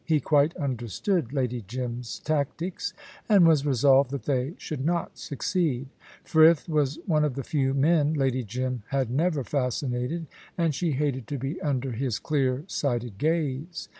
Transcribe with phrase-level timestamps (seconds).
[0.03, 2.91] He quite understood Lady Jim's tactics,
[3.29, 5.89] and was resolved that they should not succeed.
[6.23, 10.25] Frith was one of the few men Lady Jim had never fascinated,
[10.57, 13.89] and she hated to be under his clear sighted gaze.